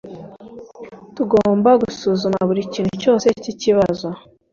[1.15, 4.07] Tugomba gusuzuma buri kintu cyose cyikibazo.